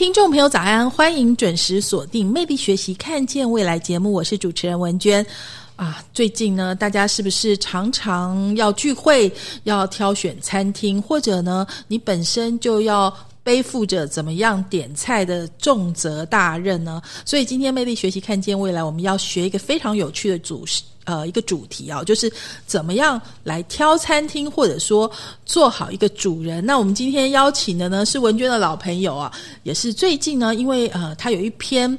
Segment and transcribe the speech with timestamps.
[0.00, 0.88] 听众朋友，早安！
[0.90, 5.24] 欢迎准时锁定《魅力学习，看见未来》节目，我是主持人文娟。
[5.76, 9.30] 啊，最近呢，大家是不是常常要聚会，
[9.64, 17.00] 要挑选餐厅，或者呢，你本身就要背负着怎么样点菜的重责大任呢？
[17.24, 20.64] 所以今天《魅力学习，看见未来》，我们要学一个非常有趣的主
[21.04, 22.30] 呃，一个主题啊，就是
[22.66, 25.10] 怎么样来挑餐厅，或者说
[25.44, 26.64] 做好一个主人。
[26.64, 29.32] 那我们今天邀请的呢是文娟的老朋友啊，
[29.62, 31.98] 也是最近呢，因为呃，他有一篇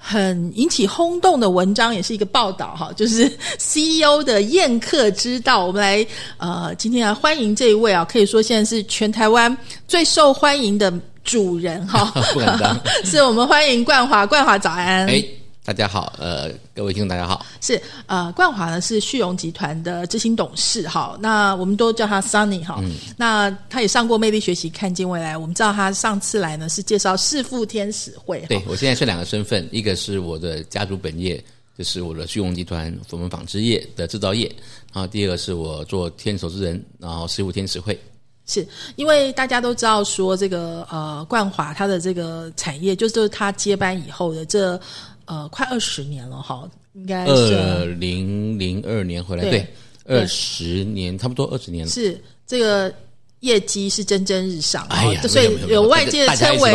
[0.00, 3.24] 很引起轰动的文章，也是一个报道哈， 就是
[3.56, 5.66] CEO 的宴客之道。
[5.66, 6.06] 我们来
[6.38, 9.54] 呃，今天来欢迎这一位啊，可以说现在是全台湾
[9.86, 10.92] 最受欢迎的
[11.24, 15.06] 主人哈， 不敢当， 是我们欢迎冠华，冠华早安。
[15.06, 15.22] 哎。
[15.68, 22.82] 大家好，呃，各位听众大家好，是呃，冠华呢是旭荣集团的执行董事，哈，那我们都叫他 Sunny 哈，
[23.18, 31.38] 那他也上过魅力学习看见未来，我们知道他上次来呢是介绍世富天使会，对我现在是两个身份，一个是我的家族本业，
[31.76, 34.46] 就是我的旭荣集团我们纺织业的制造业，
[34.94, 38.00] 然后第二个是我做天手之人，然后世富天使会，
[38.46, 44.80] 是因为大家都知道说这个呃冠华他的这个产业就是他接班以后的这。
[45.28, 49.66] 呃，快二十年了哈，应该是二零零二年回来，对，
[50.06, 51.90] 二十年，差不多二十年了。
[51.92, 52.92] 是这个
[53.40, 56.74] 业绩是蒸蒸日上，哎呀，所以有外界称为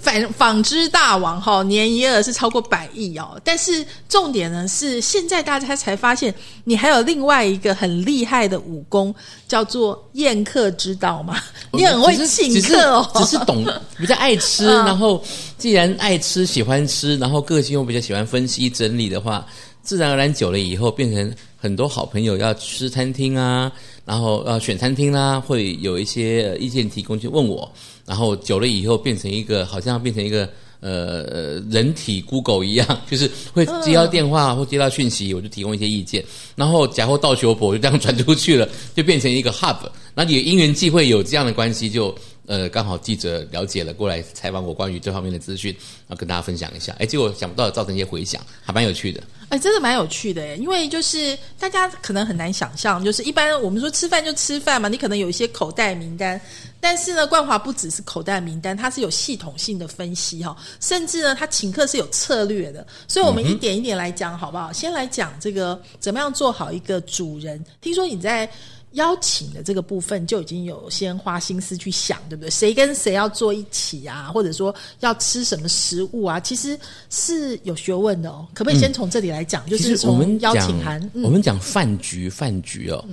[0.00, 3.40] 纺纺织大王哈，年营业额是超过百亿哦。
[3.44, 6.32] 但是重点呢是，现在大家才发现，
[6.64, 9.14] 你还有另外一个很厉害的武功，
[9.48, 11.42] 叫做宴客之道嘛。
[11.72, 15.22] 你很会请客哦，只是懂比较爱吃，然后。
[15.58, 19.44] 既然爱吃、喜欢吃，然后个性又比较喜欢分析整理的话，
[19.82, 23.72] 自然而然久了以后，变成很多好朋友要吃餐厅啊，
[24.08, 27.70] 然后呃选餐厅啦，会有一些意见提供去问我，
[28.06, 30.48] 然后久了以后变成一个好像变成一个
[30.80, 36.24] 呃人体 Google 一样，就是会接到电话或接到讯息，我就提供一些意见，
[36.56, 38.66] 然后假货到修博就这样传出去了，
[38.96, 39.76] 就变成一个 Hub。
[40.14, 42.14] 那你因缘际会有这样的关系就。
[42.48, 45.70] 呃，刚好记者了解了过来采访我关于这方面的资讯，
[46.06, 46.96] 然后跟大家分享一下。
[46.98, 49.22] 哎，结果想不到造成一些回响，还蛮有趣的。
[49.48, 56.38] 哎，真的蛮有趣的，因为就是大家可能很难想象，就是一般我们说吃饭就吃饭嘛，你可能有一些口袋名单，
[56.80, 62.86] 但是呢，冠华不只是口袋名单，它是有系统性的分析哈，甚至呢，他请客是有策略的。
[63.06, 64.72] 所以我们一点一点来讲好不好？
[64.72, 67.64] 先来讲这个怎么样做好一个主人。
[67.80, 68.48] 听说你在。
[68.92, 72.50] 邀请的这个部分就已经有先花心思去想，对不对？
[72.50, 74.30] 谁跟谁要坐一起啊？
[74.32, 76.40] 或者说要吃什么食物啊？
[76.40, 76.78] 其实
[77.10, 78.48] 是有学问的哦。
[78.54, 79.68] 可不可以先从这里来讲？
[79.68, 83.04] 就是我们邀请函，我们讲饭局，饭局哦，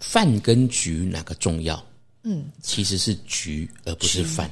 [0.00, 1.80] 饭跟局哪个重要？
[2.24, 4.50] 嗯，其实是局而不是饭。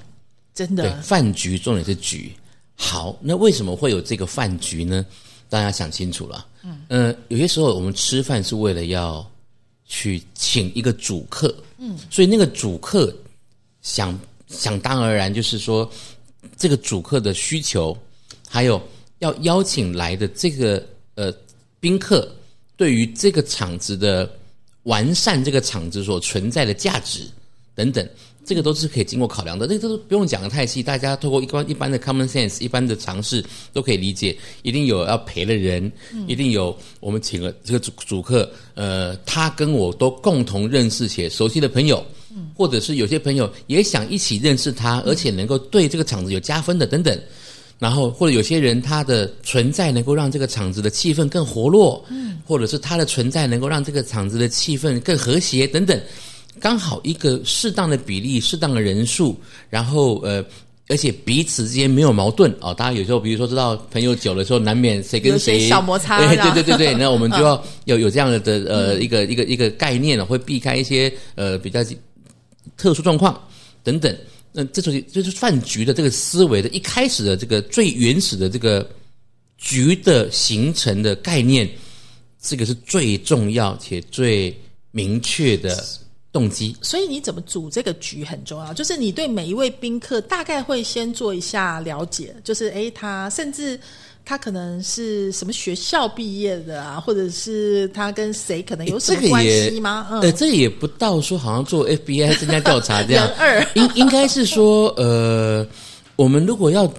[0.55, 2.33] 真的，饭局重点是局。
[2.77, 5.05] 好，那为什么会有这个饭局呢？
[5.49, 6.47] 大家想清楚了。
[6.63, 9.29] 嗯，呃，有些时候我们吃饭是为了要。
[9.89, 13.13] 去请一个主客，嗯，所以那个主客
[13.83, 14.17] 想
[14.47, 15.91] 想当然就是说，
[16.57, 17.97] 这个主客的需求，
[18.47, 18.81] 还有
[19.19, 21.33] 要邀请来的这个呃
[21.81, 22.31] 宾客，
[22.77, 24.31] 对于这个场子的
[24.83, 27.23] 完善，这个场子所存在的价值
[27.79, 28.07] 等等。
[28.45, 33.45] 这个都是可以经过考量的，这个都不用讲的太细，大家透过一般一般的 common sense，一般的尝试
[33.75, 34.35] 都可以理解。
[34.63, 35.93] 一定有要陪的人，
[36.27, 42.03] 一定有我们请了这个主主客，呃，他跟我都共同认识且熟悉的朋友，
[42.55, 47.21] 或者是有些朋友也想一起认识他，而且能够对这个场子有加分的等等。
[47.79, 52.03] 然后或者有些人他的存在能够让这个场子的气氛更活络，
[52.47, 56.01] 或者是他的存在能够让这个场子的气氛更和谐等等。
[56.59, 59.37] 刚好一个适当的比例，适当的人数，
[59.71, 60.45] 然后呃，
[60.89, 62.73] 而且彼此之间没有矛盾哦。
[62.73, 66.95] 大家有时候，比如说知道朋友久了之后，难免谁跟谁小摩擦，对对对对对。
[66.99, 71.81] 那我们就要有有这样的的呃一个一个一个概念了，会避开一些呃比较
[72.77, 73.39] 特殊状况
[73.83, 74.17] 等等。
[74.51, 78.89] 那这就是就是饭局的这个思维的一开始的这个最原始的这个
[79.59, 81.69] 局的形成的概念，
[82.41, 84.57] 这个是最重要且最
[84.91, 85.85] 明确的。
[86.39, 88.73] 动机，所以你怎么组这个局很重要。
[88.73, 93.79] 就是你对每一位宾客大概会先做一下了解，就是诶，他甚至
[94.25, 100.07] 他可能是什么学校毕业的啊，或者是他跟谁可能有什么关系吗？
[100.11, 105.67] 嗯，呃，这个也不到说好像做 FBI 增加调查这样， 二应应该是说，呃，
[106.17, 106.91] 我们如果要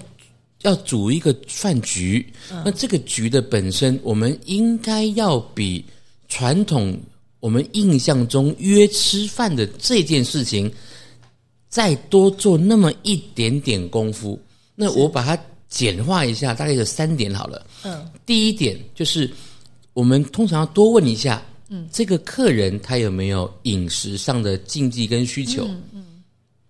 [0.63, 5.85] 要组一个饭局，嗯那这个局的本身，我们应该要比
[6.27, 7.00] 传统
[7.39, 10.71] 我们印象中约吃饭的这件事情，
[11.69, 14.39] 再多做那么一点点功夫。
[14.75, 15.38] 那我把它
[15.68, 17.65] 简化一下，大概有三点好了。
[17.83, 19.30] 嗯，第一点就是，
[19.94, 25.65] 我们通常要多问一下，嗯，这个客人他有没有饮食上的禁忌跟需求？
[25.94, 26.06] 嗯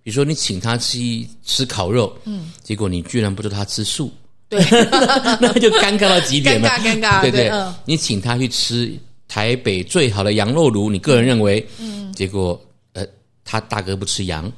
[0.02, 4.12] 比如说你请他吃一吃烤肉，嗯，结果你居然不知道他吃素，
[4.48, 4.60] 对，
[5.40, 7.52] 那就尴尬到极点了，尴尬尴尬对对，
[7.86, 8.92] 你请他去吃
[9.30, 12.60] 台北最好的羊肉炉，你个人认为，嗯，结果
[12.94, 13.06] 呃，
[13.46, 14.52] 他大哥不吃羊，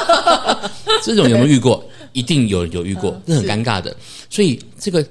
[1.02, 1.82] 这种有没有遇过？
[2.12, 3.96] 一定有有遇过，嗯这很尴尬的。
[4.30, 5.02] 所以这个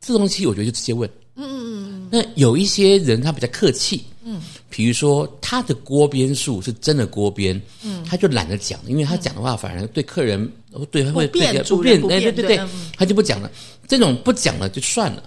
[0.00, 1.08] 这东西，我觉得就直接问。
[1.36, 2.08] 嗯嗯嗯。
[2.10, 10.50] 那有一些人他比较客气，嗯，比如说他的锅边数是真的锅边，嗯，他就懒得讲，因为他讲的话反而对客人
[10.90, 12.60] 对会不便对主人不哎对对对
[12.96, 13.50] 他就不讲了。
[13.86, 15.22] 这种不讲了就算了，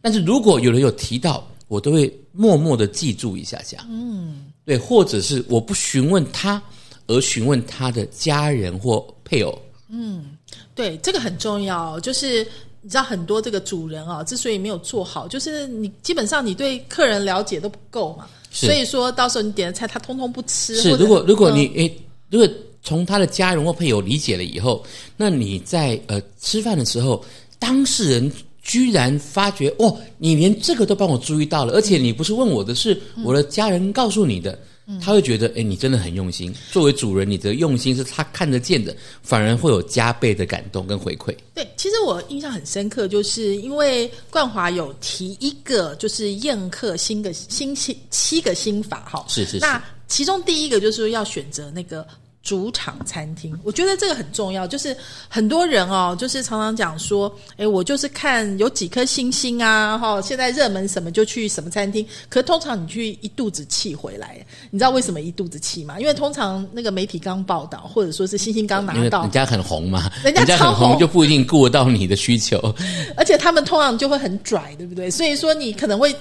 [0.00, 3.86] 但是如果有人有提到，我都会默默的记住一下下。
[3.88, 6.60] 嗯，对，或者是我不询问他，
[7.06, 9.56] 而询问他的家人或配偶。
[9.88, 10.36] 嗯
[10.74, 12.46] 对，这个很重要，就是。
[12.80, 20.76] 你知道很多这个主人啊，之所以没有做好，就是你基本上你对客人了解都不够嘛，是所以说到时候你点的菜他通通不吃。
[20.76, 22.00] 是，如果如果嗯你诶、
[22.30, 22.48] 如果
[22.80, 24.82] 从他的家人或配偶理解了以后，
[25.16, 27.22] 那你在呃吃饭的时候，
[27.58, 28.32] 当事人
[28.68, 34.56] 居然发觉哦，你连这个都帮我注意到了，而且你不是问我的，是我的家人告诉你的。
[35.02, 36.50] 他会觉得，哎，你真的很用心。
[36.72, 41.36] 作为主人，你的用心是他看得见的，反而会有加倍的感动跟回馈。
[41.54, 52.06] 对，其实我印象很深刻，就是因为冠华有提一个就是宴客新的新七七个心法哈，是是是那其中第一个就是要选择那个。
[52.48, 54.66] 主场餐厅，我觉得这个很重要。
[54.66, 54.96] 就是
[55.28, 62.06] 很多人哦，就是常常讲说，诶，我就是看有几颗星星啊，哈，现在热门什么就去什么餐厅。
[62.30, 66.00] 可通常你去一肚子气回来，你知道为什么一肚子气吗？
[66.00, 72.74] 因为通常那个媒体刚报道，或者说是星星刚因拿到人，家很红嘛，人家很红，就不一定顾得到你的需求。
[73.14, 75.10] 而且他们通常就会很拽，对不对？
[75.10, 76.16] 所以说你可能会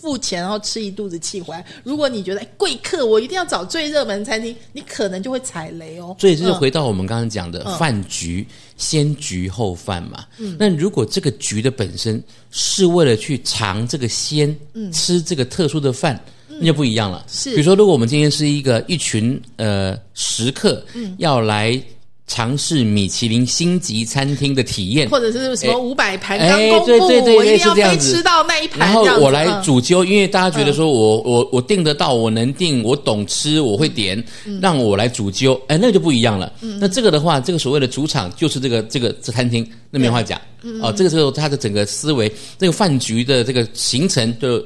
[0.00, 1.64] 付钱，然后吃一肚子气回来。
[1.82, 6.16] 如果你觉得哎贵客我一定要找最热门餐厅，你可能就会踩雷哦。
[6.18, 8.46] 所以这就嗯回到我们刚刚讲的饭局，
[8.76, 10.24] 先局后饭嘛。
[10.38, 17.24] 嗯那如果这个局的本身是为了去尝这个鲜，嗯吃这个特殊的饭，那就不一样了。
[17.28, 21.80] 是比如说，如果我们今天是一个一群呃食客，嗯要来
[22.28, 28.92] 尝试米其林星级餐厅的体验，或者是什么五百盘刚哎公布，对对对我一定要类似这样子非吃到那一盘然。
[28.92, 36.52] 后我来嗯主揪，因为大家觉得说我、我我订得到，我能订，我懂吃，我会点，嗯让我来主揪，哎，那个就不一样了。
[36.60, 40.40] 那这个的话，这个所谓的主场就是这个这个这餐厅，那没话讲。
[40.62, 44.62] 嗯哦，这个时候他的整个思维，这个饭局的这个形成就。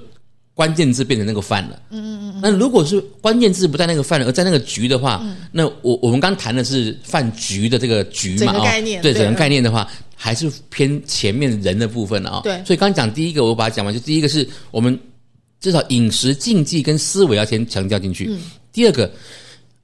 [0.54, 2.40] 关键字变成那个饭了，嗯嗯嗯。
[2.43, 12.41] 那如果是关键字不在那个饭了，而在那个局的话，那我我们刚谈的是饭局的这个局嘛，概念对整个概念的话，还是偏前面人的部分了啊、哦。
[12.44, 14.98] 对所以刚刚讲第一个，我把它讲完，就第一个是我们
[15.58, 18.31] 至少饮食禁忌跟思维要先强调进去。
[18.72, 19.10] 第二个，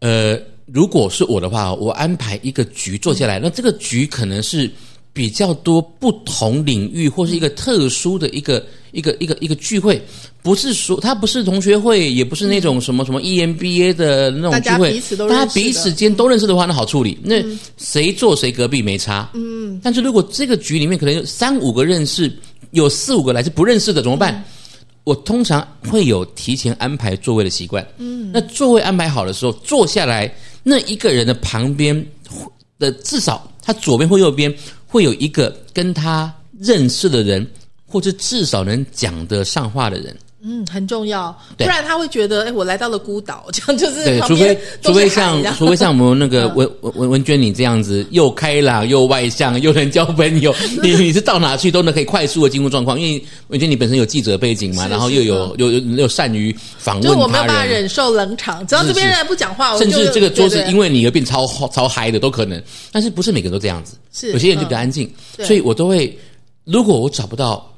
[0.00, 4.70] 呃，如果是我的话，我安排一个局坐下来，那这个局可能是
[5.12, 10.00] 比较多不同领域或是一个特殊的一个、一个一个一个聚会，
[10.42, 17.18] 不是说它不是同学会，也不是那种什么什么 E EMBA 的那种聚会，家彼此都大家彼此间都认识的话，那好处理。
[17.22, 17.42] 那
[17.76, 19.80] 谁坐谁隔壁没差，嗯。
[19.82, 22.32] 但是如果这个局里面可能有三五个认识，
[22.70, 24.44] 有四五个来自不认识的，怎么办？
[25.04, 27.86] 我通常会有提前安排座位的习惯。
[27.96, 32.06] 嗯，那座位安排好的时候，坐下来那一个人的旁边
[32.78, 34.54] 的至少他左边或右边
[34.88, 37.46] 会有一个跟他认识的人，
[37.86, 40.16] 或者至少能讲得上话的人。
[40.40, 46.54] 嗯，很重要，不然他会觉得，哎，我来到了孤岛，这样就是对，除非除非像 除非像我们那个嗯。
[46.54, 57.44] 文文文文娟你这样子，又开朗又外向，又能交朋友， 你你是到哪去都能可以快速的进入状况，因为文娟你本身有记者背景嘛，然后又有又又又善于访就是我没有。
[57.44, 65.44] 办法忍受冷场，只要这边人不讲话，我甚至这个桌子因为你而变超超嗨的都可能，但是不是每个人都这样子，是有些人就比较安静，对。
[65.46, 66.16] 所以我都会，
[66.64, 67.68] 如果我找不到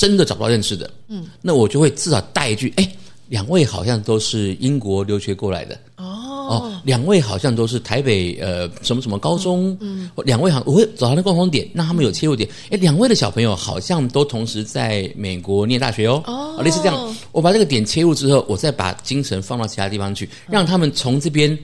[0.00, 2.90] 真的找不到认识的，嗯，那我就会至少带一句，哎，
[3.28, 6.16] 两位好像都是英国留学过来的，哦。
[6.50, 12.48] 哦，两位好像都是台北呃什么什么高中，嗯，两位好，我会找到那共同点，让他们有切入点。
[12.70, 17.14] 哎，两位的小朋友好像都同时在美国念大学哦，哦，类似这样。
[17.30, 21.56] 我把这个点切入之后，我再把精神放到其他地方去，让他们从这边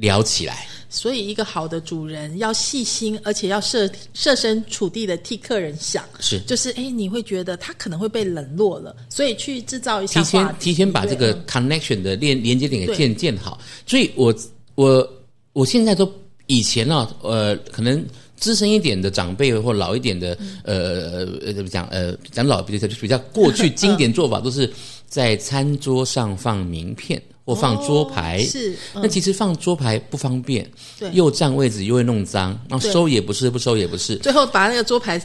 [0.00, 0.66] 聊起来。
[0.92, 13.60] 所以，一个好的主人要细心，而且要设设身处地的替客人想，是就是哎，你会觉得他可能会被冷落了，所以去制造一下提前提前把这个 connection 的连连接点给建建好。
[13.86, 14.34] 所以我
[14.74, 15.08] 我
[15.52, 16.12] 我现在都
[16.48, 18.04] 以前呢，呃，可能
[18.36, 21.86] 资深一点的长辈或老一点的，呃呃怎么讲？
[21.86, 24.68] 呃，讲老比较就比较过去 经典做法，都是
[25.06, 27.22] 在餐桌上放名片。
[27.50, 30.64] 或放桌牌是，那其实放桌牌不方便，
[30.98, 35.20] 对，又占位置又会弄脏，然后收也不是，不收也不是，最后把那个桌牌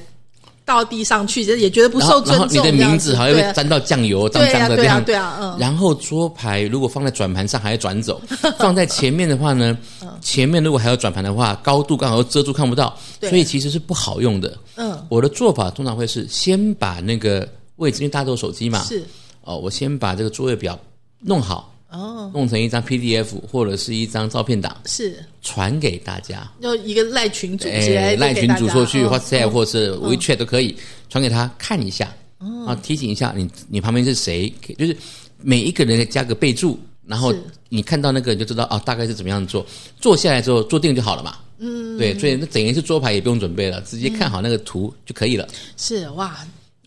[0.66, 2.50] 倒地上去，也觉得不受尊重。
[2.50, 5.56] 你的名字好像会沾到酱油，脏脏的这样，对啊，嗯。
[5.60, 8.20] 然后桌牌如果放在转盘上还要转走，
[8.58, 9.78] 放在前面的话呢，
[10.20, 14.58] 前面如果还要转盘的话，高度刚好遮住看不到，所以其实是不好用的。
[14.78, 19.04] 嗯，我的做法通常会是先把那个位置，因为大家都有手机嘛，是
[19.44, 20.80] 哦，我先把这个座位表
[21.20, 21.75] 弄好。
[21.90, 25.24] 哦，弄成一张 PDF 或者是一张照片档，是。
[25.42, 30.76] 传给大家，就一个赖群主，哎，赖群主说去 WhatsApp 或是 WeChat 都可以
[31.08, 32.12] 传给他看一下，
[32.66, 34.98] 啊，提醒一下你，你旁边是谁，就是
[35.42, 37.34] 每一个人加个备注，然后
[37.70, 39.64] 你看到那个你就知道哦，大概是怎么样做，
[40.02, 45.48] 做下来之后做定就好了嘛，嗯，对，所以那整一次桌牌也不用准备了，直接看好那个图就可以了。
[45.78, 46.36] 是哇。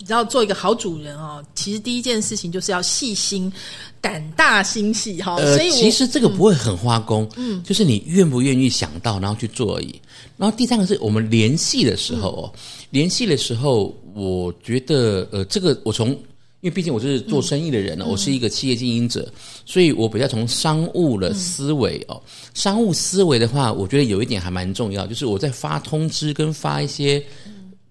[0.09, 3.53] 你知道做一个好主人哦，其实第一件事情就是要细心、
[4.01, 5.35] 胆大心细哈。
[5.35, 10.01] 呃，其实这个不会很花工，嗯，就是你愿不愿意想到，然后去做而已。
[10.39, 12.53] 然后第三个是我们联系的时候哦，
[12.89, 16.17] 联系的时候，我觉得呃，这个我从因
[16.63, 19.31] 为毕竟我是做生意的人呢，我是一个企业经营者，
[19.67, 22.19] 所以我比较从商务的思维哦，
[22.55, 27.23] 商务思维的话，我觉得有一点还蛮重要，就是我在发通知跟发一些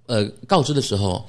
[0.08, 1.24] 呃告知的时候。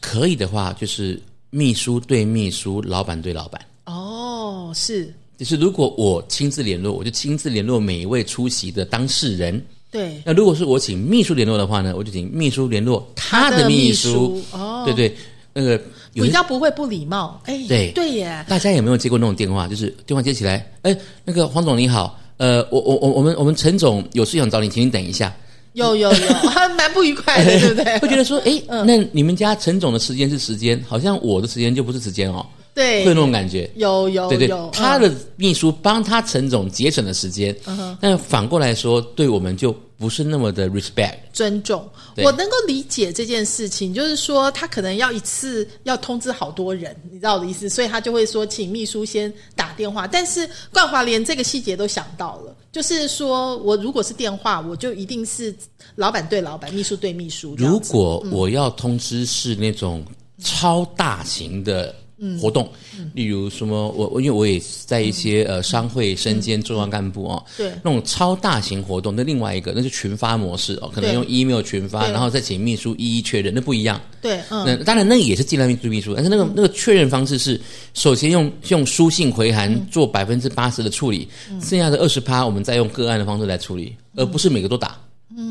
[0.00, 1.20] 可以的话，就是
[1.50, 3.60] 秘书对秘书，老板对老板。
[3.86, 9.60] 哦，是，就是如果我亲自联络，我就亲自联络每一位出席的当事人。
[9.90, 10.20] 对。
[10.24, 14.42] 那如果是我请秘书联络的话呢，我就请秘书联络他的秘书。
[14.52, 15.16] 哦，对对，
[15.52, 15.80] 那个
[16.12, 17.40] 比较不会不礼貌。
[17.44, 18.44] 哎，对对耶。
[18.48, 19.68] 大家有没有接过那种电话？
[19.68, 25.34] 就是电话接起来，哎，那个黄总你好，呃，我我我我们我们陈总有事想找你，请你等一下。
[25.74, 27.98] 有有有， 还蛮不愉快的，对不对？
[27.98, 32.44] 会觉得说，哎，那你们家陈总的时间是时间，好像我的时间就不是时间哦。
[32.74, 33.70] 对，会有那种感觉。
[33.76, 37.54] 有有对对，他的秘书帮他陈总节省了时间，
[38.00, 41.88] 但反过来说，对我们就不是那么的 respect 尊重。
[42.16, 50.04] 我能够理解这件事情，就是说他可能要一次要通知好多人，你知道我的意思，所以他就会说请秘书先打电话。
[50.04, 55.54] 但是冠华连这个细节都想到了，就是说我如果是电话，我就一定是
[55.94, 57.54] 老板对老板，秘书对秘书。
[57.56, 60.04] 如果我要通知是那种
[60.40, 61.94] 超大型的。
[62.40, 62.70] 活动，
[63.12, 74.00] 例如什么，我我因为我也在一些呃商会身兼重要干部哦，对，那种超大型活动，那另外一个那是群发模式哦，可能用 email 群发，然后再请秘书一一确认，那不一样。
[74.22, 77.60] 对，那当然那个也是尽量秘书秘书，但是那个那个确认方式是
[77.94, 81.28] 首先用用书信回函做百分之八十的处理，
[81.60, 84.96] 剩下的二十趴我们再用个案的方式来处理，而不是每个都打，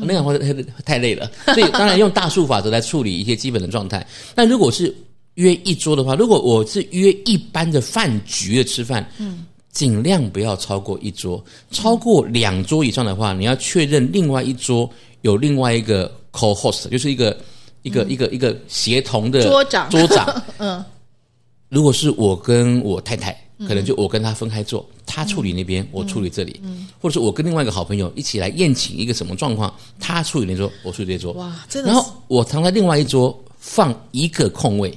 [0.02, 0.52] 那样话太
[0.84, 1.30] 太累了。
[1.46, 4.04] 所以当然用大数法则来处理一些基本的状态，
[4.34, 4.92] 但如果是。
[5.34, 11.44] 约一桌的话，如果我是约一般的饭局的吃饭，嗯，尽量不要超过一桌。
[11.70, 14.88] 超过两桌以上的话，你要确认另外一桌
[15.22, 17.36] 有另外一个 co-host，就是一个
[17.82, 19.90] 一个一个一个协同的桌长。
[19.90, 20.84] 桌长， 嗯，
[21.68, 23.36] 如果是我跟我太太，
[23.66, 31.88] 可能就我跟他分开坐，他处理那边，我处理这里，嗯，或者是我跟另外一个好朋友一起来宴请一个什么状况，他处理那桌，我处理这桌，哇，真的。
[31.90, 34.96] 然后我藏在另外一桌放一个空位。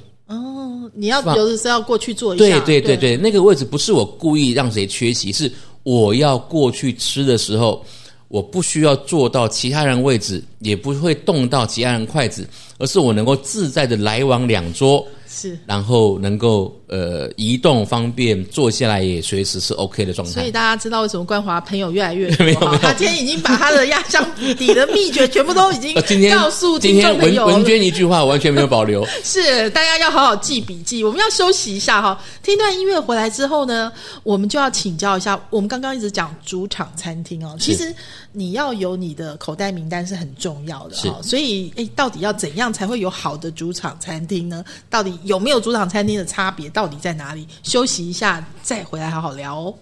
[0.94, 5.50] 你要有的时候要过去坐一下，对对对对，那个位置不是我故意让谁缺席，是
[5.82, 7.84] 我要过去吃的时候，
[8.28, 12.46] 我不需要坐到其他人位置，也不会动到其他人筷子，
[12.78, 15.06] 而是我能够自在的来往两桌。
[15.26, 20.32] 是，然后能够呃移动方便，坐下来也随时是 OK 的状态。
[20.34, 22.76] 所以大家知道为什么冠华朋友越来越多？
[22.82, 24.24] 他今天已经把他的压箱
[24.56, 25.94] 底的秘诀全部都已经
[26.34, 27.46] 告诉听众朋友。
[27.46, 29.06] 文娟一句话完全没有保留。
[29.22, 31.04] 是，大家要好好记笔记。
[31.04, 33.92] 我们要休息一下哈，听段音乐回来之后呢，
[34.22, 35.38] 我们就要请教一下。
[35.50, 37.94] 我们刚刚一直讲主场餐厅哦，其实
[38.32, 41.20] 你要有你的口袋名单是很重要的哈。
[41.22, 44.64] 所以，哎，到底要怎样才会有好的主场餐厅呢？
[44.88, 45.18] 到底？
[45.24, 46.70] 有没有主场餐厅的差别？
[46.78, 47.44] 到底在哪里？
[47.64, 49.74] 休息一下再回来好好聊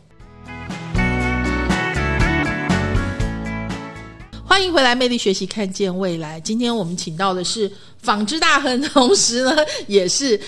[4.42, 6.40] 欢迎回来魅力学习看见未来。
[6.40, 9.54] 今天我们请到的是纺织大亨同时呢
[9.86, 10.40] 也是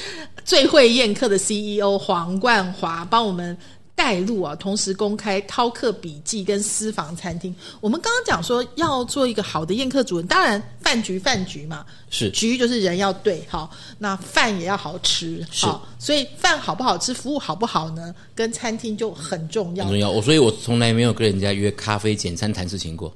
[0.42, 3.54] 最会宴客的 ceo 黄冠华帮我们
[3.98, 7.52] 带路啊，同时公开饕客笔记跟私房餐厅。
[7.80, 19.94] 我们刚刚讲说要做一个好的宴客主人，当然饭局饭局嘛，是局就是人要对，好，那饭也要好吃，好，所以饭好不好吃，服务好不好呢，跟餐厅就很重要很。
[19.94, 20.08] 重要。
[20.08, 23.12] 我所以，我从来没有跟人家约咖啡简餐谈事情过，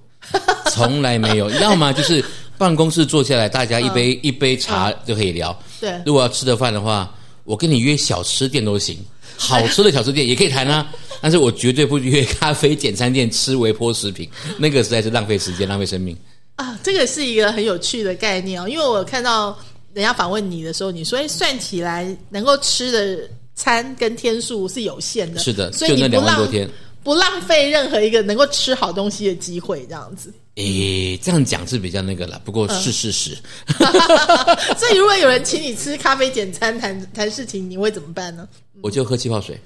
[0.72, 1.48] 从来没有。
[1.62, 2.24] 要么就是
[2.58, 5.56] 办公室坐下来，大家一杯、一杯茶就可以聊。
[5.80, 7.08] 对如果要吃的饭的话，
[7.44, 8.98] 我跟你约小吃店都行，
[9.36, 10.86] 好吃的小吃店也可以谈啊。
[11.20, 16.16] 但是我绝对不约咖啡简餐店吃微波食品，那个实在是浪费时间、浪费生命。
[16.56, 19.56] 啊，这个是一个很有趣的概念哦，因为我看到
[19.94, 26.70] 人家访问你的时候，你说哎算起来能够吃的餐跟天数是有限的，是的所以你不就那两万多浪天
[27.04, 30.32] 不浪费任何一个能够吃好东西的机会，这样子。
[30.56, 33.36] 诶，这样讲是比较那个了，不过是事实。
[34.76, 38.46] 所以如果有人请你吃咖啡简餐谈谈事情，你会怎么办呢？
[38.82, 39.58] 我就喝气泡水。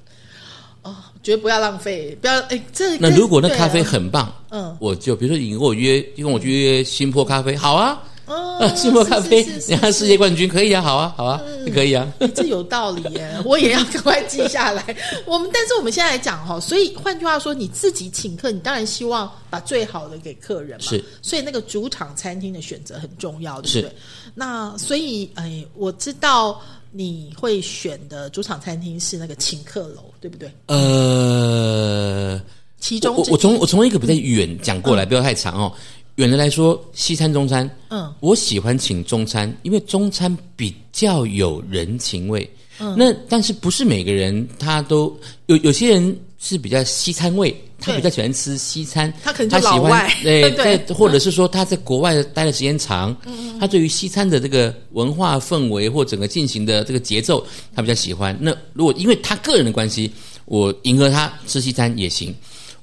[0.82, 11.40] 哦，绝对不要浪费，不要诶，这那如果那咖啡很棒，嗯我就比如说你跟我约，跟我去约新坡咖啡，好啊，哦啊， 新坡咖啡是是是，你看世界冠军可以啊，好啊，好啊，
[11.72, 12.06] 可以啊。
[12.34, 14.82] 这有道理耶， 我也要赶快记下来。
[15.24, 20.84] 我们，但是我们现在来讲哈，所以换句话说，你自己请客，你当然希望把最好的给客人嘛。
[20.90, 23.96] 是，所以那个主场餐厅的选择很重要，对不对？
[24.34, 30.50] 那所以，哎，我知道你会选的主场餐厅是那个请客楼，对不对？
[30.66, 32.40] 呃，
[32.80, 35.72] 其中我我从我从一个比较远讲过来，不要太长哦。
[36.16, 42.48] 远的来说，西餐、中餐，嗯，我喜欢请中餐，因为中餐比较有人情味。
[42.78, 45.14] 嗯，那但是不是每个人他都
[45.46, 53.16] 有，有些人是比较西餐味，他比较喜欢吃西餐，他可能就他喜欢老外对， 对在或者是说他在国外待的时间长，
[53.58, 58.36] 他对于西餐的这个文化氛围或整个进行的这个节奏，他比较喜欢。
[58.40, 60.10] 那如果因为他个人的关系，
[60.44, 62.34] 我迎合他吃西餐也行。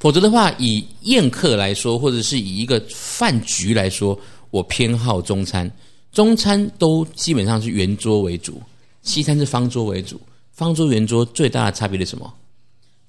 [0.03, 4.19] 否则的话，以宴客来说，或者是以一个饭局来说，
[4.51, 5.71] 我偏好中餐。
[6.11, 8.61] 中餐都基本上是圆桌为主，
[9.01, 10.19] 西餐是方桌为主。
[10.51, 12.33] 方桌圆桌最大的差别是什么？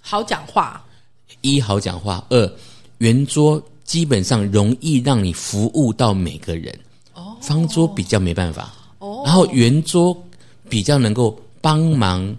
[0.00, 0.84] 好讲话，
[1.40, 2.52] 一好讲话，二
[2.98, 6.72] 圆桌基本上容易让你服务到每个人，
[7.14, 8.72] 哦方桌比较没办法。
[9.00, 10.16] 哦然后圆桌
[10.68, 12.32] 比较能够帮忙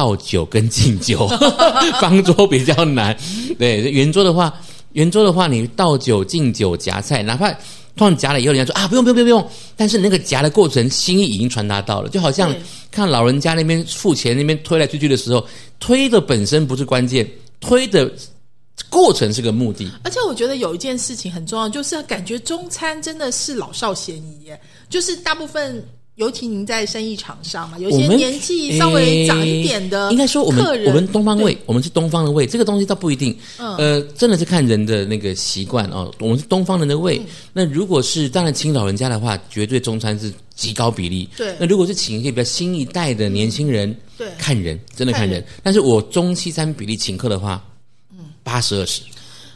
[0.00, 1.28] 倒酒跟敬酒，
[2.00, 3.14] 方桌比较难。
[3.58, 4.50] 对，圆桌的话，
[4.92, 7.52] 圆桌的话，你倒酒、敬酒、夹菜，哪怕
[7.94, 12.50] 突然夹了以后，人家说啊，不用不用不用不用，但是那个夹的过程，心意已经传达到了，就好像
[12.90, 15.46] 看老人家那边付钱那边推来推去的时候，
[15.78, 18.10] 推的本身不是关键，推的
[18.88, 19.90] 过程是个目的。
[20.02, 24.58] 而且我觉得有一件事情很重要，就是感觉中餐真的是老少咸宜耶，
[24.88, 25.84] 就是大部分。
[26.20, 33.34] 尤其您在生意场上嘛，有一些年纪稍微长一点的诶应该说我们我们东方味，我们是东方的味，这个东西倒不一定。
[33.58, 36.12] 嗯呃，真的是看人的那个习惯哦。
[36.18, 37.22] 我们是东方人的嗯味，
[37.54, 41.26] 那如果是当然请老人家的话，绝对中餐是极高比例。
[41.38, 45.42] 对那如果是请一些比较新一代的年轻人，对看人真的看人。
[45.62, 47.64] 但是我中西餐比例请客的话，
[48.12, 49.00] 嗯，八十二十，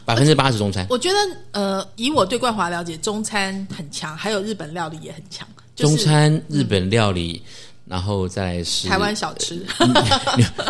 [0.03, 0.87] 百分之八十中餐。
[0.89, 1.17] 我觉得
[1.51, 7.41] 呃，以我对冠华了解，中餐很强，还有日本料理也很强，就是中餐、日本料理，
[7.85, 9.63] 然后再来是台湾小吃，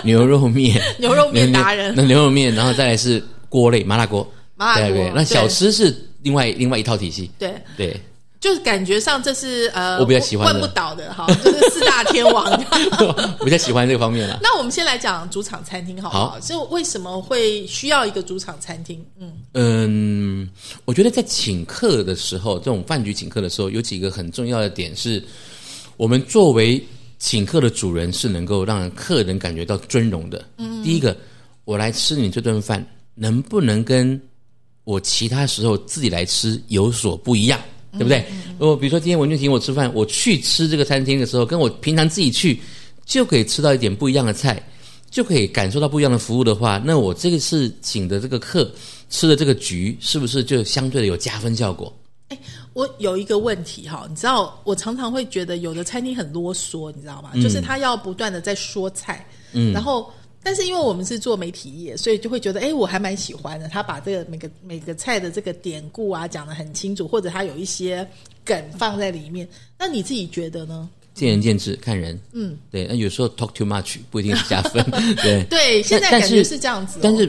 [0.03, 1.93] 牛 牛肉面，牛肉面达人。
[1.95, 5.11] 那牛肉面，然后再来是锅类麻辣锅，麻辣锅。
[5.13, 8.01] 那小吃是另外另外一套体系，对，对，
[8.45, 12.45] 就是感觉上这是呃，我比较喜欢的问不倒的哈，就是四大天王。
[13.39, 14.39] 我比较喜欢这个方面了。
[14.39, 16.29] 那我们先来讲主场餐厅好不好？
[16.29, 19.03] 好就为什么会需要一个主场餐厅？
[19.19, 20.49] 嗯，嗯，
[20.85, 25.23] 我觉得在请客的时候，这种饭局请客的时候，有几个很重要的点是，
[25.97, 26.79] 我们作为
[27.17, 30.45] 请客的主人是能够让客人感觉到尊荣的。
[30.59, 31.17] 嗯，第一个，
[31.63, 34.21] 我来吃你这顿饭，能不能跟
[34.83, 37.59] 我其他时候自己来吃有所不一样？
[37.97, 38.25] 对不对？
[38.59, 42.59] 如果比如说今天文俊请我吃饭，我去吃这个餐厅的时候，跟我平常自己去
[43.05, 44.61] 就可以吃到一点不一样的菜，
[45.09, 48.71] 就可以感受到不一样的服务的话，那我这个是请的这个客
[49.09, 51.93] 吃的这个局，是不是就相对的有加分效果？
[52.73, 57.31] 我有一个问题哈，你知道，我常常会觉得有的餐厅很啰嗦，你知道吗？
[57.41, 60.09] 就是他要不断的在说菜，嗯，然后。
[60.45, 63.67] 但是因为我们是做媒体业，所以就会觉得，哎，我还蛮喜欢的。
[63.67, 68.07] 他把这个每个每个菜的这个典故啊讲得很清楚，或者他有一些
[68.45, 69.47] 梗放在里面。
[69.75, 70.87] 那你自己觉得呢？
[71.15, 72.19] 见仁见智，看人。
[72.33, 74.85] 嗯，对，那有时候 talk too much 不一定是加分。
[75.23, 77.25] 对对，现在感觉是这样子哦、但是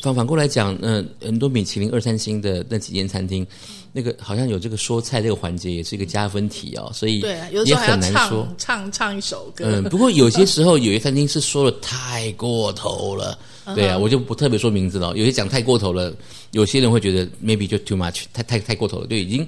[0.00, 3.46] 反反过来讲，嗯、很多米其林二三星的那几间餐厅，
[3.92, 8.54] 那个好像有这个说菜这个环节，也是一个加分题哦，所以对啊，有时也候还要唱。
[8.56, 9.66] 唱唱一首歌。
[9.66, 15.14] 嗯，不过有些时候有些餐厅是说的太过头了，嗯对啊，我就不特别说名字了。
[15.14, 16.10] 有些讲太过头了，
[16.52, 19.46] 有些人会觉得 maybe 就 too much，太太太过头了，就，已经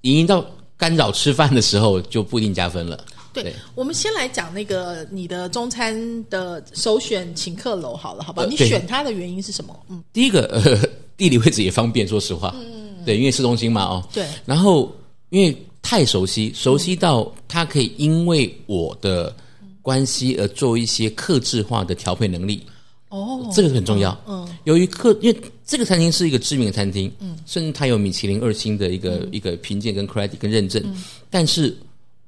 [0.00, 0.42] 已经到
[0.78, 3.04] 干扰吃饭的时候，就不一定加分了。
[3.42, 8.44] 对对，我们先来讲那个你的中餐的首选请客楼好了，好吧？
[8.44, 8.68] 你呃对。
[8.68, 9.78] 选它的原因是什么？
[9.88, 14.26] 嗯，第一个，呃，地理位置也方便，说实话，嗯，对，因为市中心嘛，哦，对。
[14.44, 14.94] 然后
[15.30, 19.34] 因为太熟悉，熟悉到它可以因为我的
[19.82, 22.62] 关系而做一些克制化的调配能力，
[23.08, 24.18] 哦，这个很重要。
[24.26, 29.28] 嗯，由于客，因为这个餐厅是一个知名的餐厅，嗯，甚至它有米其林二星的一个、嗯。
[29.32, 30.82] 一个评鉴跟 credit 跟认证，
[31.30, 31.76] 但是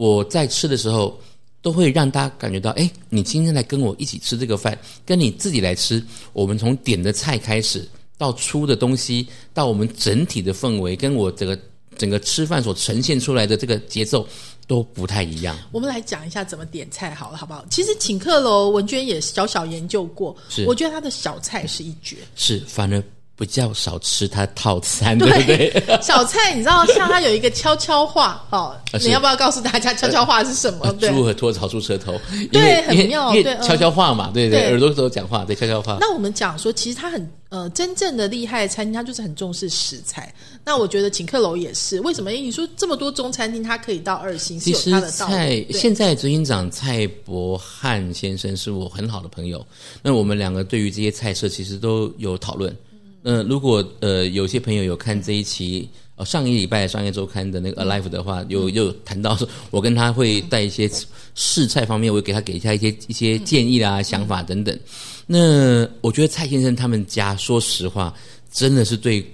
[0.00, 1.20] 我在吃的时候。
[1.62, 7.86] 都会让大家感觉到，哎，你今天来跟我一起吃这个饭，跟你自己来吃，我们从点的菜开始，
[8.16, 11.58] 到出的东西，到我们整体的氛围，跟我这个
[11.98, 14.26] 整个吃饭所呈现出来的这个节奏
[14.66, 15.54] 都不太一样。
[15.70, 17.62] 我们来讲一下怎么点菜好了，好不好？
[17.68, 22.16] 其实请客楼文娟也小小研究过，是我觉得它的小菜是一绝。
[22.36, 23.04] 是，反而
[23.40, 25.82] 比较少吃它套餐，对不对？
[26.02, 30.92] 小菜你知道，像它有一个悄悄话哦，你要不要告诉大家悄悄话是什么？
[31.00, 31.08] 对。
[31.08, 35.96] 猪和脱草出舌头，因对很妙对悄悄话嘛，对对，耳朵都有讲话，对悄悄话。
[35.98, 40.32] 那我们讲说，其实它很呃，真正的厉害的餐厅，它就是很重视食材。
[40.62, 42.30] 那我觉得请客楼也是，为什么？
[42.30, 45.32] 因为你说这么多中餐厅，它可以到二星，是有其实它的道理。
[45.32, 49.66] 对现在执行长蔡伯汉先生是我很好的朋友，
[50.02, 52.76] 那我们两个对于这些菜色其实都有讨论。
[53.22, 60.90] 那、如果呃有些朋友有看这一期呃上一礼拜的商业周刊的那个 Alive 的话，有有谈到说，我跟他会带一些
[61.34, 64.78] 试菜方面，我给他给一下一些一些建议啦、想法等等。
[65.26, 68.14] 那我觉得蔡先生他们家，说实话，
[68.50, 69.24] 真的是对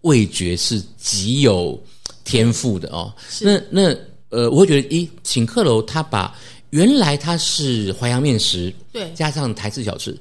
[0.00, 1.78] 味觉是极有
[2.24, 3.12] 天赋的哦。
[3.40, 3.96] 那那
[4.30, 6.34] 呃，我会觉得，一，请客楼他把
[6.70, 10.16] 原来他是淮扬面食，对加上台式小吃。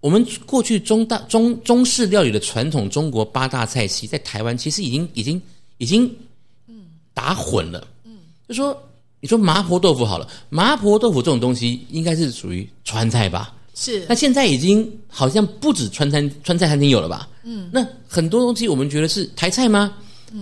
[0.00, 5.42] 我们过去中大中中式料理的传统中国八大菜系，在台湾其实已经已经
[5.78, 6.10] 已经
[7.12, 7.86] 打混了。
[8.04, 8.80] 嗯，就说
[9.20, 13.54] 你说麻婆豆腐好了，麻婆豆腐这种东西应该是属于川菜吧？
[13.74, 17.28] 是那现在已经好像不止川餐川菜餐厅有了吧？
[17.44, 19.92] 嗯，那很多东西我们觉得是台菜吗？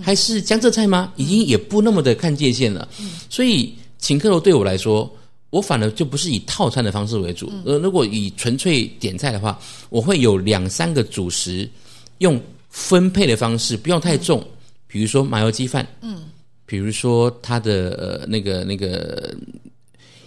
[0.01, 1.13] 还是江浙菜吗？
[1.15, 2.87] 已经也不那么的看界限了。
[3.29, 5.09] 所以请客楼对我来说，
[5.49, 7.51] 我反而就不是以套餐的方式为主。
[7.65, 11.69] 呃，如果以纯粹点菜的话，我会有两三个主食，
[12.17, 14.45] 用分配的方式，不用太重。
[14.87, 16.25] 比如说麻油鸡饭，嗯，
[16.65, 19.33] 比如说它的呃那个那个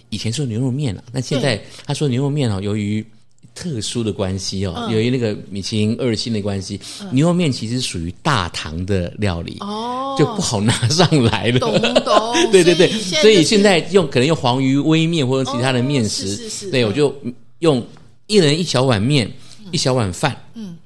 [0.09, 3.05] 以前说牛肉面了，但现在他说牛肉面哦，由于
[3.53, 6.79] 特殊的关系哦，由于那个米其林二星的关系，
[7.11, 11.59] 牛肉面其实属于大唐的料理，哦，就不好拿上来了。
[11.59, 12.33] 懂懂。
[12.51, 12.89] 对对对，
[13.21, 16.71] 所以现在用可能用黄鱼微面或者其他的面食，哦是是是。
[16.71, 17.15] 对嗯我就
[17.59, 17.85] 用
[18.27, 19.29] 一人一小碗面，
[19.71, 20.77] 一小碗饭，嗯，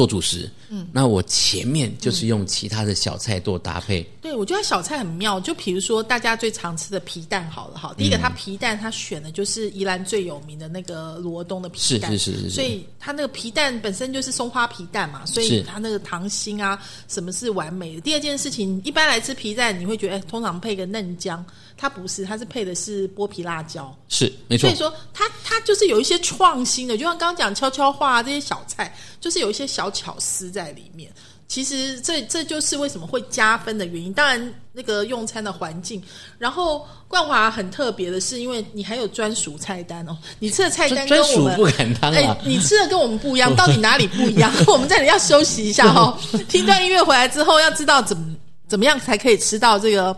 [0.00, 5.38] 做主食，嗯，那我前面就是用其他的小菜做搭配，对，我觉得小菜很妙。
[5.38, 8.20] 就比如说大家最常吃的皮蛋，好了哈，第一个嗯。
[8.22, 12.50] 它皮蛋它选的就是宜兰最有名的那个罗东的皮蛋，是是是是。
[12.50, 15.62] 所以它那个皮蛋本身就是松花皮蛋嘛，所以是。
[15.64, 18.00] 它那个糖心啊什么是完美的。
[18.00, 21.44] 第二件事情，一般来吃皮蛋，你会觉得哎，通常配个嫩姜，
[21.80, 23.96] 它不是，它是配的是剥皮辣椒。
[24.10, 31.10] 是没错所以，说，它它就是有一些创新的，就像刚刚讲悄悄话、啊、这些小菜，就是有一些小巧思在里面。
[31.48, 34.12] 其实这这就是为什么会加分的原因。
[34.12, 36.00] 当然，那个用餐的环境，
[36.38, 44.52] 然后冠华很特别的是，因为你还有专属菜单哦，你吃的菜单跟我们专属不敢当哎啊，，你吃的跟我们不一样， 到底哪里不一样？
[44.68, 46.16] 我们这里要休息一下哦。
[46.48, 48.36] 听段音乐回来之后，要知道怎么
[48.68, 50.16] 怎么样才可以吃到这个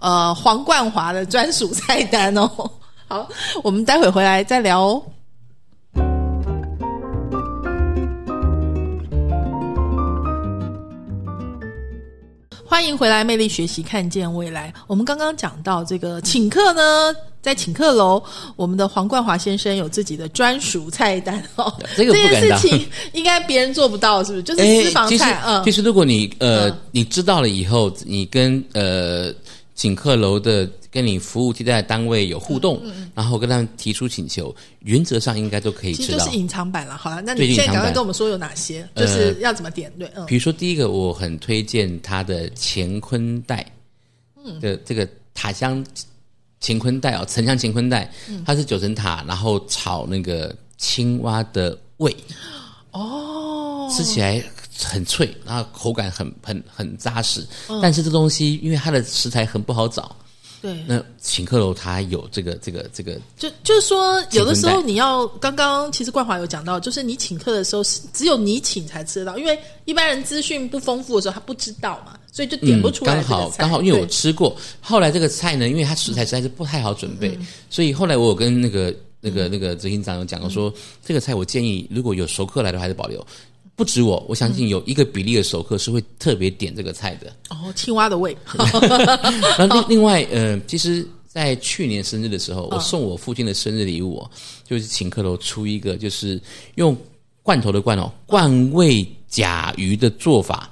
[0.00, 2.50] 呃黄冠华的专属菜单哦。
[3.06, 3.28] 好，
[3.62, 5.02] 我们待会回来再聊哦。
[12.64, 14.72] 欢迎回来，魅力学习，看见未来。
[14.86, 18.22] 我们刚刚讲到这个请客呢，在请客楼，
[18.54, 21.70] 我们的黄冠华先生有自己的专属菜单哦。
[21.96, 24.42] 这个不敢当件事情应该别人做不到，是不是？
[24.44, 29.34] 就是私房菜，嗯，其实如果你呃、嗯你知道了以后，你跟呃
[29.80, 32.82] 请客楼的跟你服务替代的单位有互动，
[33.14, 36.36] 然后跟他们提出请求，原则上应该都可以知道嗯其实就是。
[36.36, 36.98] 隐藏版了。
[36.98, 39.90] 好了，那对你现在赶快跟我们说有哪些，呃就是要怎么点？
[39.98, 43.64] 对，嗯比如说第一个，我很推荐它的乾坤带
[44.60, 45.82] 的这个塔香
[46.60, 48.12] 乾坤袋哦，沉香乾坤袋，
[48.44, 52.14] 它是九层塔，然后炒那个青蛙的胃，
[52.90, 54.44] 哦，吃起来
[54.84, 57.46] 很脆，然后口感很很很扎实。
[57.82, 60.14] 但是这东西因为它的食材很不好找，
[60.62, 74.54] 对，那请客楼它有这个这个这个，就就是说，有的时候你要刚刚其实冠华有讲到，就是你请客的时候是只有你请才吃得到，因为一般人资讯不丰富的时候他不知道嘛，所以就点不出来、嗯刚好刚好，因为我吃过。
[74.80, 80.72] 后来这个菜呢，因为它食材实在是不太好准备，嗯所以后来我有跟那个那个那个执行长有讲过说，
[81.04, 83.26] 这个菜我建议如果有熟客来的话，还是保留。
[83.80, 87.34] 不止我，我相信有一个比例的熟客是会特别点这个菜的。
[87.48, 88.36] 哦，青蛙的胃，
[89.56, 94.30] 然后另另外，呃，其实，在去年生日的时候，嗯我送我父亲的生日礼物哦，
[94.68, 96.38] 就是请客楼出一个，就是
[96.74, 96.94] 用
[97.42, 100.70] 罐头的罐哦，罐味甲鱼的做法，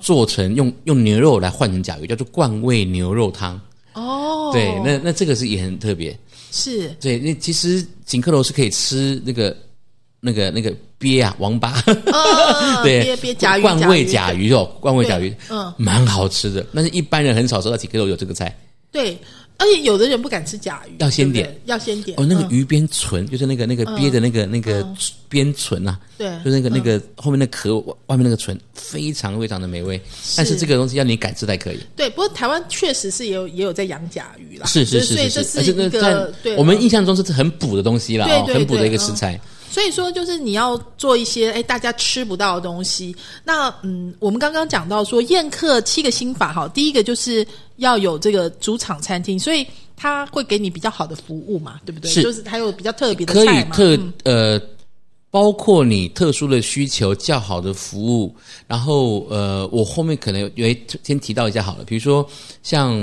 [0.00, 3.60] 做成用用牛肉来换成甲鱼，叫做罐味牛肉汤。
[3.92, 6.18] 哦，对，那那这个是也很特别。
[6.50, 9.54] 是对，那其实请客楼是可以吃那个
[10.20, 16.66] 那个那个鳖啊，王八，呃 对，鳖鳖甲鱼罐味甲甲鱼肉，罐味甲鱼，嗯，蛮好吃的。
[16.74, 18.56] 但是一般人很少知道请客楼有这个菜。
[18.90, 19.16] 对，
[19.58, 24.84] 而且有的人不敢吃甲鱼，要先对对点，要先点哦，那个嗯鱼边唇，就是那个那个鳖的那个那个
[25.28, 30.00] 边唇啊，对就是那个那个后面那壳外外面那个唇，非常非常的美味。
[30.36, 31.78] 但是这个东西要你敢吃才可以。
[31.94, 39.38] 对，不过台湾确实是也有也有在养甲鱼啦，是是是是是，而且那是一个在对我们印象中是很补的东西啦，哦，对对很补的一个食材。
[39.70, 43.14] 所以说，就是你要做一些哎大家吃不到的东西。
[43.44, 52.10] 那嗯，我们刚刚讲到说宴客七个心法哈，第一个就是要有这个主场餐厅，所以他会给你比较好的服务嘛，对不对？
[52.10, 53.76] 是就是还有比较特别的可以菜嘛。
[53.76, 54.60] 特嗯呃，
[55.30, 58.34] 包括你特殊的需求、较好的服务，
[58.66, 62.26] 然后呃，我后面可能有先提到一下好了，比如说
[62.62, 62.94] 像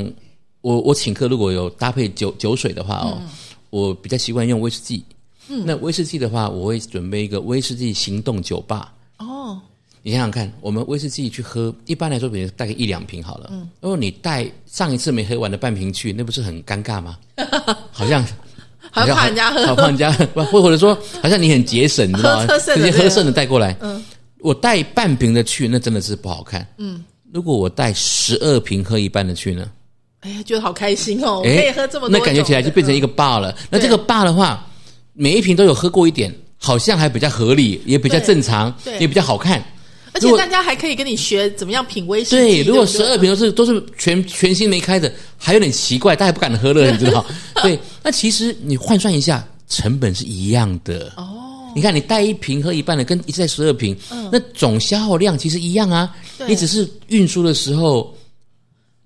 [0.61, 3.29] 我我请客如果有搭配酒酒水的话哦，嗯
[3.69, 5.03] 我比较习惯用威士忌。
[5.47, 8.93] 嗯，那威士忌的话，我会准备一个威士忌行动酒吧。
[9.19, 9.59] 哦，
[10.01, 13.49] 你想想看，我们威士忌去喝，一般来说，比如带个一两瓶好了。
[13.51, 17.17] 嗯，如果你带上一次没喝完的半瓶去，那不是很尴尬吗？
[17.91, 18.25] 好像
[18.91, 22.47] 好像怕人家喝 好怕人家喝，或或者说好像你很节省，你知道吗？
[22.59, 23.75] 直接喝剩的带过来。
[23.81, 24.03] 嗯，
[24.39, 26.65] 我带半瓶的去，那真的是不好看。
[26.77, 29.69] 嗯，如果我带十二瓶喝一半的去呢？
[30.21, 33.55] 哎呀，觉得好开心哦，我可哎以喝这么多，那感觉起来就变成一个嗯 bar 了。
[33.69, 34.67] 那这个 bar 的话，
[35.15, 39.63] 每一瓶都有喝过一点，好像还比较合理，也比较正常，也比较好看。
[40.13, 42.35] 而且大家还可以跟你学怎么样品威士忌。
[42.37, 47.25] 对，如果十二瓶都是都是全全新没开的，还有点奇怪，大家不敢喝了，你知道？
[47.61, 51.11] 对，那其实你换算一下，成本是一样的。
[51.17, 53.93] 哦，你看你带一瓶喝一半的，跟一次带十二瓶，
[54.31, 56.09] 那总消耗量其实一样啊。
[56.37, 58.14] 对你只是运输的时候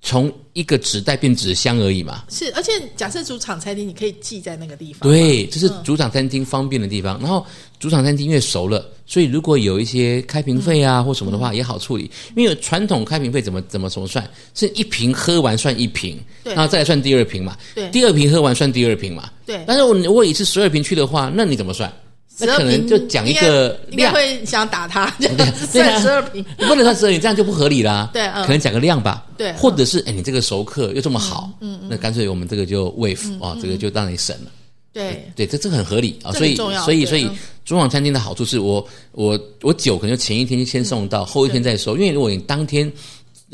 [0.01, 2.23] 从一个纸袋变纸箱而已嘛。
[2.29, 5.09] 是，而且假设主场餐厅，你可以寄在那个地方。
[5.09, 7.19] 对，这是主场餐厅方便的地方。
[7.19, 7.45] 然后
[7.79, 12.09] 主场餐厅因为熟了，所以如果有一些开瓶费啊、或什么的话，也好处理。
[12.35, 14.25] 因为传统开瓶费怎么怎么怎么算？
[14.53, 17.57] 是一瓶喝完算一瓶，然后再来算第二瓶嘛。
[17.75, 19.29] 对第二瓶喝完算第二瓶嘛。
[19.45, 21.91] 对但是我如果你是十二瓶去的话，那你怎么算？
[22.39, 24.13] 那12可能瓶就讲一个应该应该量。
[24.13, 26.43] 会想打他， 就对算啊十二瓶。
[26.57, 28.09] 你不能算十二瓶，这样就不合理啦。
[28.13, 29.25] 对嗯可能讲个量吧。
[29.37, 34.51] 对嗯或者是哎，你这个熟客又这么好，嗯嗯，那干脆我们这个就 wave 哦，这个就让你省了。
[34.91, 37.29] 对，对，这这个很合理啊，所以所以所以
[37.63, 42.91] 中网餐厅的好处是我我我酒可能就前一天就先送到，后一天再收，因为如果你当天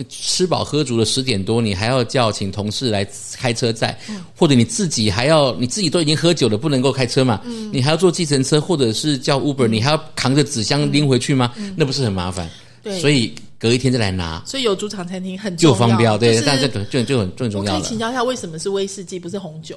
[0.10, 11.54] 吃饱喝足了十点多，你还要叫请同事来开车载，嗯或者你自己还要你自己都已经喝酒了，不能够开车嘛，嗯你还要坐计程车或者是叫 Uber，、你还要扛着纸箱拎回去吗？
[11.76, 12.46] 那不是很麻烦？
[12.48, 12.52] 嗯
[12.86, 17.76] 对所以隔一天再来拿所以有主场餐厅很重要就方便，对，就是但这就就很最重我可。
[17.80, 19.76] 以请教一下，为什么是威士忌不是红酒？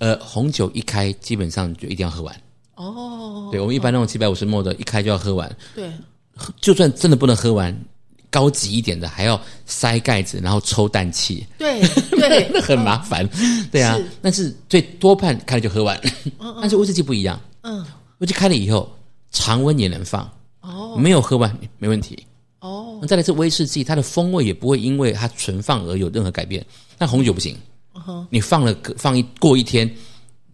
[0.00, 2.34] 呃，红酒一开基本上就一定要喝完，
[2.74, 5.56] 哦，对我们一般那种七百五十 ml 的，一开就要喝完。
[5.76, 5.88] 对，
[6.60, 7.72] 就算真的不能喝完，
[8.30, 12.50] 高级一点的还要塞盖子，然后抽氮气，对 对。
[12.52, 13.28] 那很麻烦。
[13.70, 15.98] 对啊是，但是最多半开了就喝完。
[16.60, 17.80] 但是威士忌不一样，嗯，
[18.18, 18.90] 威士忌开了以后，
[19.30, 20.96] 常温也能放，哦。
[20.96, 22.18] 没有喝完没问题。
[22.60, 26.64] 哦，再来是威士忌，它的风味也不会因为它存放而有任何改变。
[26.96, 27.56] 但红酒不行，
[27.94, 29.88] 嗯你放了放一过一天，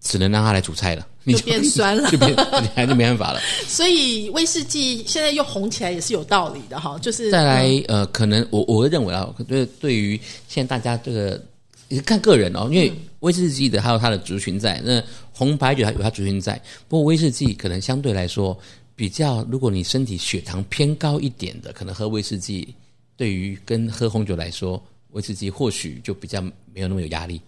[0.04, 3.40] 只能让它来煮菜了，你就变酸了 就变你还是没办法了。
[3.66, 11.42] 所以威士忌现在又红起来也是有道理的哈，就是再来嗯，呃，可能我我会认为啊，对对于现在大家这个
[11.88, 18.56] 也看个人哦，因为威士忌的还有它的族群在，那红白酒还有它族群在，不过威士忌可能相对来说
[18.94, 22.74] 比较，如果你身体血糖偏高一点的，可能喝威士忌
[23.16, 24.80] 对于跟喝红酒来说，
[25.12, 26.42] 威士忌或许就比较
[26.74, 27.40] 没有那么有压力。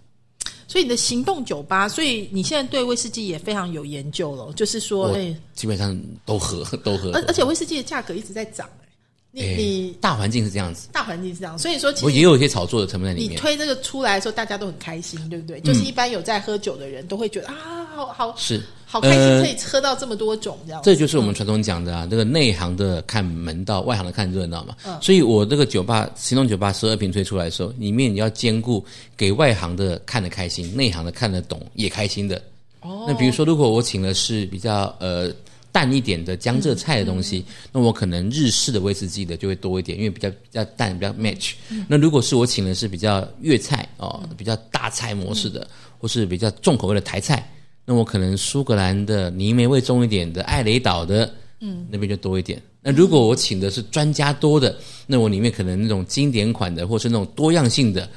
[0.69, 8.86] 所以你的行动酒吧，所以你现在对威士忌也非常有研究了，就是说，我哎，基本上都喝都喝，而而且威士忌的价格一直在涨，哎，
[9.37, 13.39] 你哎你大环境是这样子，大环境是这样，所以说其我实也有一些炒作的成分在里面你面。
[13.39, 15.61] 推这个出来的时候，大家都很开心，对不对？
[15.61, 17.55] 就是一般有在喝酒的人都会觉得啊，
[17.95, 20.91] 好好是好开心，呃可以喝到这么多种这样子。
[20.91, 24.75] 这就是我们传统讲的啊，这个内行的看门道，外行的看热闹嘛。
[24.87, 28.83] 嗯所以我这个酒吧行动酒吧十二瓶推出来的时候，里面你要兼顾
[29.19, 32.41] 给外行的看得开心，内行的看得懂也开心的。
[32.81, 35.31] 哦那比如说，如果我请的是比较呃
[35.77, 41.53] 淡一点的江浙菜的东西，那我可能日式的威士忌的就会多一点，因为比较比较淡，比较 match。
[41.87, 47.47] 那如果是我请的是比较粤菜哦，比较大菜模式的，或是比较重口味的台菜，
[47.85, 52.59] 那我可能苏格兰的泥煤味重一点的艾雷岛的，嗯，那边就多一点。
[52.81, 54.75] 那如果我请的是专家多的，
[55.07, 58.09] 那我里面可能那种经典款的，或是那种多样性的，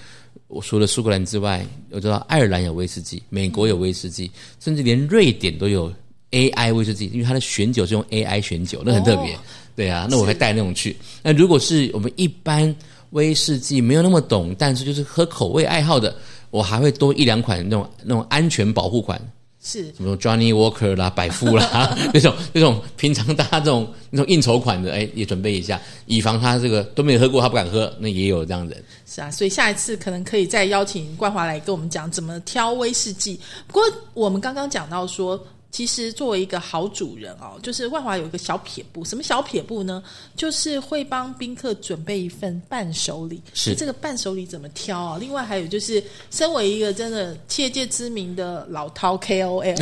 [0.48, 5.94] 我除了苏格兰之外，我知道爱尔兰有威士忌，美国有威士忌，甚至连瑞典都有
[6.32, 9.34] AI 威士忌，因为它的选酒是用 AI 选酒，那很特别。
[9.36, 9.40] 哦
[9.76, 10.94] 对啊，那我会带那种去。
[11.24, 12.76] 那如果是我们一般
[13.12, 16.14] 威士忌没有那么懂，但是就是喝口味爱好的，
[16.52, 19.18] 我还会多一两款那种那种安全保护款，
[19.64, 28.84] 是什么 Johnny Walker 啦、百富啦 那种那种平常大家这种那种应酬款的，哎，也准备一下，以防他这个都没有喝过，他不敢喝，那也有这样人。
[29.06, 33.40] 是啊，所以下一次可能可以再邀请冠华来跟我们讲怎么挑威士忌。
[33.66, 33.82] 不过
[34.14, 40.04] 我们刚刚讲到说，其实作为一个好主人哦，就是万华有一个小撇步，什么小撇步呢？
[40.36, 43.42] 就是会帮宾客准备一份伴手礼。
[43.54, 45.18] 是那这个伴手礼怎么挑啊？
[45.20, 49.76] 另外还有就是，身为一个真的企业界知名的老饕 KOL，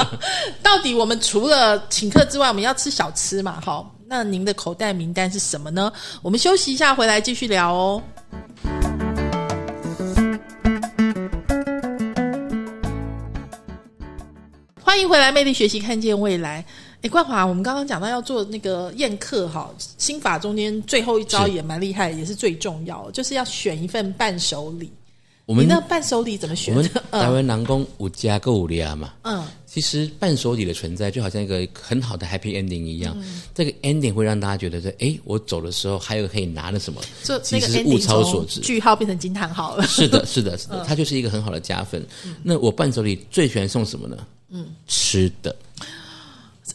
[0.62, 3.60] 到底我们除了请客之外，我们要吃小吃嘛？
[3.60, 5.90] 好，那您的口袋名单是什么呢？
[6.20, 8.02] 我们休息一下，回来继续聊哦。
[15.00, 16.62] 欢迎回来，魅力学习，看见未来。
[17.00, 24.92] 哎，冠华，我们刚刚讲到要做那个宴客哈，心法中间最后一招也蛮厉害，也是最重要，就是要选一份伴手礼。
[25.46, 27.18] 我们你那伴手礼怎么选我选们的？
[27.20, 33.16] 台湾南宫五家购物利啊嘛，嗯，其实伴手礼的存在就好像一个很好的 happy ending 一样，
[33.54, 38.60] 这个 ending 会让大家觉得说，哎，我走的时候还有可以拿的什么，就其实是物超所值。
[38.60, 39.84] 句号变成惊叹号了。
[39.86, 42.06] 是的，是的， 是嗯的，它就是一个很好的加分。
[42.42, 44.18] 那我伴手礼最喜欢送什么呢？
[44.50, 45.54] 嗯，吃的。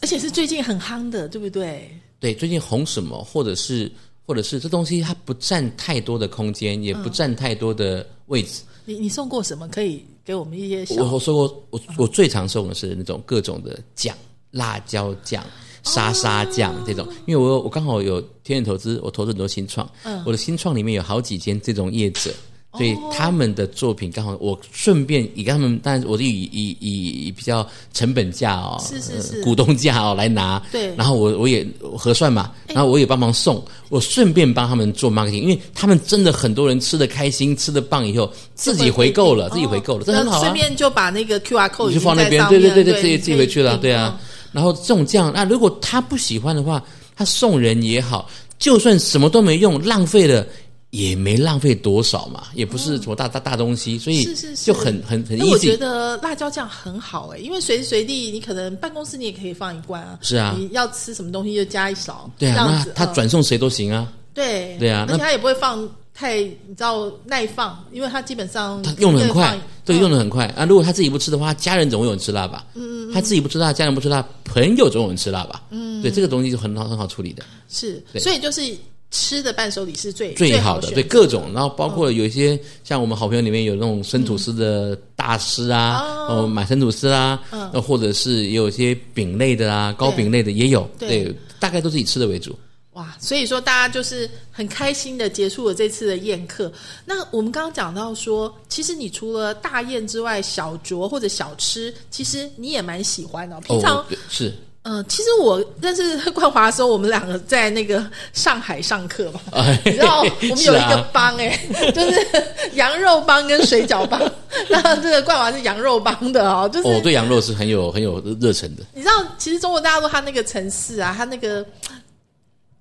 [0.02, 1.90] 而且是最近很夯的，对不对？
[2.20, 3.90] 对，最近红什么，或者是
[4.26, 8.62] 或者是这东西它不占太多的空间，也不占太多的位置。
[8.84, 9.66] 你你送过什么？
[9.68, 14.16] 可以给我们一些小我我说过，我我最常送的是那种各种的酱，
[14.52, 15.44] 辣椒酱、
[15.82, 19.90] 沙沙酱这种，因为我我刚好有天眼投资，我投资很多新创，
[20.24, 22.32] 我的新创里面有好几间这种业者。
[22.76, 40.38] 所以他们的作品刚好，我顺便以他们，当然我是以以以以比较成本价哦，是是是呃股东价哦来拿，对然后我我也核算嘛，然后我也帮忙送，我顺便帮他们做 marketing，因为他们真的很多人吃的开心，吃的棒以后自己回购了，自己回购了，这很好啊。
[40.38, 44.18] 哦顺便就把那个 QR code 你就放那边，对对对对，对，自己自己回去了，了，对啊。
[44.52, 46.82] 然后这种酱，那如果他不喜欢的话，
[47.14, 50.46] 他送人也好，就算什么都没用，浪费了。
[50.90, 55.76] 也没浪费多少嘛，也不是什么大大大东西，所以是是是就很很很那我觉。
[55.76, 70.64] 得辣椒酱很好哎、因为随时随地你可能办公室你也可以放一罐啊，是啊你要吃什么东西就加一勺，对啊，那他嗯转送谁都行啊，对对啊那而且他也不会放太你知道耐放，因为他基本上他用的很快，对，嗯用的很快啊。
[70.64, 72.64] 如果他自己不吃的话，家人总会有人吃辣吧？
[72.74, 75.62] 嗯嗯，他自己不吃辣，家人不吃辣，朋友总有人吃辣吧？
[75.70, 77.44] 嗯，对，这个东西就很好很好处理的。
[77.68, 78.62] 是，所以就是
[79.10, 86.42] 吃的伴手礼是最最好的，对各种，然后包括有一些、像我们好朋友里面有那种生吐司的大师啊，哦。
[86.42, 87.70] 哦，买生吐司啊，嗯。
[87.72, 91.24] 那或者是也有一些饼类的啊，糕饼类的也有，对。
[91.24, 92.54] 对，大概都是以吃的为主。
[92.92, 96.72] 哇，所以说大家就是很开心的结束了这次的宴客。
[97.04, 103.60] 那我们刚刚讲到说，其实你除了大宴之外，小酌或者小吃，其实你也蛮喜欢的。
[103.60, 104.54] 平常哦，是
[104.86, 111.58] 呃，其实我认识 冠华的时候，我们两个在那个上海上课嘛，哎你知道 我们有一个帮哎、
[111.92, 112.26] 就是
[112.74, 114.20] 羊肉帮跟水饺帮，
[114.68, 118.84] 然后这个冠华是羊肉帮的哦，就是、哦，我对羊肉是很有很有热忱的。
[118.94, 121.66] 你知道，其实中国大陆它那个城市啊，它那个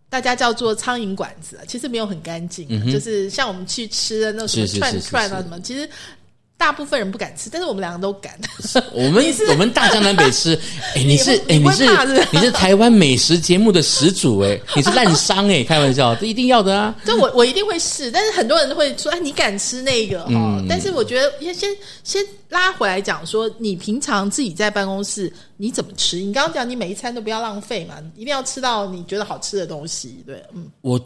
[0.08, 5.90] 大家叫做苍蝇馆子、啊，其实没有很干净、啊，就是像我们去吃的那种什么串是是是是是串啊什么，其实
[6.58, 8.40] 大部分人不敢吃，但是我们两个都敢。
[8.94, 10.58] 我们 我们大江南北吃，
[10.96, 11.86] 哎，你是哎你是
[12.32, 16.96] 你是台湾美食节目的始祖哎，你是烂商哎， 开玩笑，这一定要的啊。
[17.04, 21.70] 这我我一定会试，但是很多人都会说：“哎，你敢吃那个？”哦、嗯但是我觉得先先
[22.04, 26.18] 先拉回来讲说，你平常自己在办公室你怎么吃？
[26.18, 30.24] 你刚刚讲你每一餐都不要浪费嘛，一定要吃到你觉得好吃的东西。
[30.26, 31.00] 对，嗯，我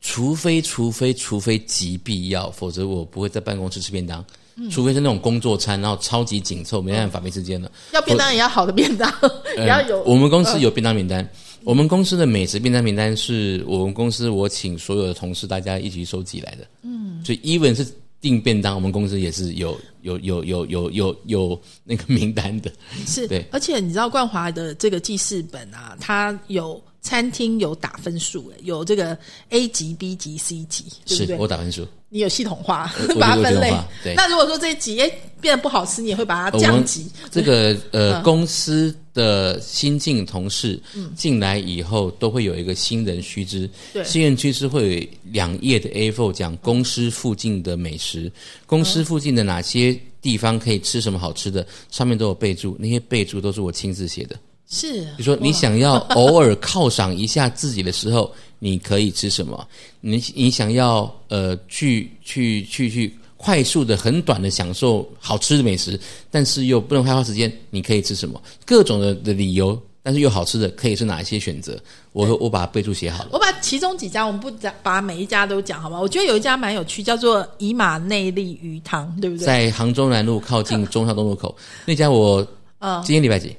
[0.00, 4.24] 除非除非除非极必要，否则我不会在办公室吃便当。
[4.68, 7.70] 除非是那种工作餐，然后超级紧凑，没办法，没时间了。
[7.92, 9.12] 要便当也要好的便当，
[9.56, 9.98] 也 要有。
[9.98, 11.26] 呃我们公司有便当名单，
[11.64, 16.66] 我们公司的美食便当名单是我们公司我请所有的同事大家一起收集来的。
[16.82, 17.86] 嗯，所以 even 是
[18.20, 22.70] 订便当，我们公司也是有有有有有有有那个名单的。
[23.06, 29.16] 是，对而且你知道冠华的这个记事本啊，它有餐厅有打分数，诶有这个
[29.48, 31.36] A 级、B 级、C 级，对不是对？
[31.38, 33.72] 我打分数，你有系统化我 把它分类。
[34.02, 37.06] 对那如果说这一集哎变得不好吃，你也会把它降级。
[37.30, 40.80] 这个呃、嗯公司的新进同事
[41.16, 43.68] 进来以后，都会有一个新人须知。
[43.92, 48.30] 对新人须知会有两页的 A4 讲公司附近的美食，
[48.66, 54.36] 公司附近的哪些地方可以吃什么好吃的，上面都有备注，那些备注都是我亲自写的。
[54.70, 59.66] 是，比如说，你想要 偶尔犒赏一下自己的时候，你可以吃什么？
[60.00, 65.98] 你你想要呃去去去去快速的、很短的享受好吃的美食，
[66.30, 68.40] 但是又不能太花时间，你可以吃什么？
[68.64, 71.76] 各种的的理由，但是又好吃的，可以是哪一些选择？
[72.12, 73.30] 我我把备注写好了。
[73.32, 75.98] 我把其中几家，我们不讲，把每一家都讲好吗？
[76.00, 79.44] 我觉得有一家蛮有趣，叫做以马内利鱼汤，对不对？
[79.46, 81.56] 在杭州南路靠近中山东路口
[81.86, 82.46] 那家我，
[82.78, 83.56] 嗯今天礼拜几？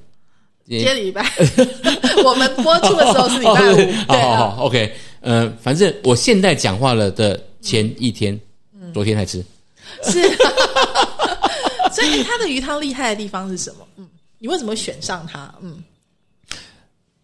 [0.68, 1.26] 今今天礼拜，
[2.24, 8.40] 我们播出的时候是礼拜五，对好好，OK，呃，反正我现在讲话了的前一天，
[8.94, 9.44] 昨天才吃。
[10.04, 10.22] 是。
[11.92, 13.86] 所以它的鱼汤厉害的地方是什么？
[13.98, 14.08] 嗯，
[14.40, 15.54] 你为什么会选上它？
[15.62, 15.84] 嗯，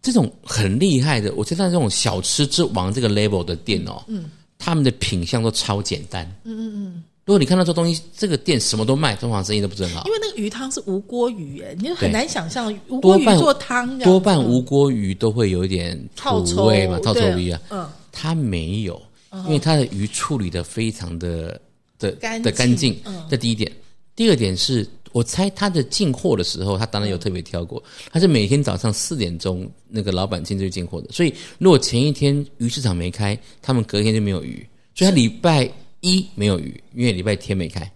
[0.02, 7.04] 这种很厉害的，我知道这种小吃之王这个 level 的店哦，嗯，他们的品相都超简单，嗯嗯嗯。
[7.28, 10.02] 如果你看到这东西，这个店什么都卖，通常生意都不是很好。
[10.06, 10.12] 因。
[10.12, 17.60] 为那个鱼汤是无锅鱼，哎，你就很难想象无锅鱼做汤多半无锅鱼都会有一点土味嘛，臭臭对味啊。
[17.68, 18.98] 嗯，它没有，
[19.44, 21.60] 因为它的鱼处理的非常的
[21.98, 23.22] 的干的干净净嗯。
[23.28, 23.70] 这第一点，
[24.16, 35.70] 第二点是我猜他的进货的时候，他当然有特别挑过，他是每天早上四点钟那个老板亲自去进货的，所以如果前一天鱼市场没开，他们隔天就没有鱼，所以他礼拜
[36.00, 37.90] 一没有鱼，因为礼拜天没开。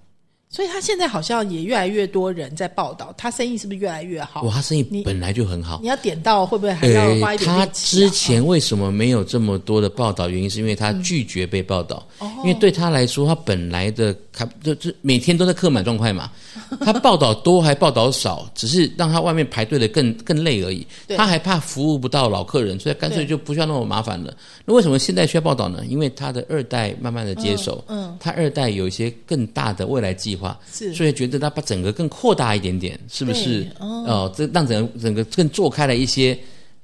[0.52, 4.42] 所以他现在好像也越来越多人在报道，他生意是不是越来越好？
[4.42, 5.88] 哇，他生意本来就很好你。
[5.88, 7.64] 要点到会不会还要花一点他？
[7.72, 10.28] 之前为什么没有这么多的报道？
[10.28, 12.06] 原因是因为他拒绝被报道，
[12.44, 16.30] 因为对他来说，他本来的他就就每天都在客满状态嘛，
[16.84, 20.86] 他报道多还报道少，只是让他外面排队的更更累而已。
[21.16, 24.34] 他还怕服务不到老客人，所以干脆就不需要那么麻烦了。
[24.66, 25.82] 那为什么现在需要报道呢？
[25.88, 30.41] 因为他的二代慢慢的接手，嗯嗯他二代有一些更大的未来计划，
[30.72, 33.66] 是所以觉得他把整个更扩大一点点，是不是？
[33.78, 36.34] 哦哦，这让整个整个更做开了一些，